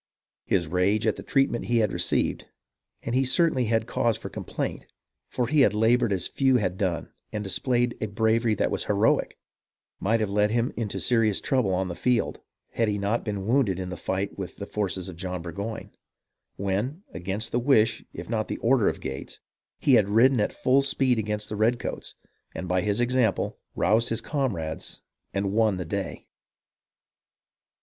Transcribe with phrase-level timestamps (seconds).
[0.45, 2.45] His rage at the treatment he had received—
[3.03, 4.87] and he certainly had cause for complaint,
[5.29, 9.37] for he had laboured as few had done and displayed a bravery that was heroic—
[9.99, 12.39] might have led him into serious trouble on the field,
[12.71, 15.91] had he not been wounded in the fight with the forces of John Burgoyne,
[16.55, 19.39] when, against the wish if not the order of Gates,
[19.77, 22.15] he had ridden at full speed against the redcoats,
[22.55, 24.99] and, by his example, roused his comrades
[25.31, 26.25] and won the day.